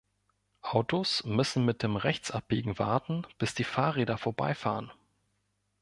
[0.63, 4.91] Autos müssen mit dem Rechts abbiegen warten bis die Fahrräder vorbeifahren.